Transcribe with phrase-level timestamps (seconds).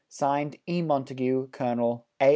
[0.09, 0.81] (Signed) E.
[0.81, 2.07] Montagu, Colonel.
[2.19, 2.29] A.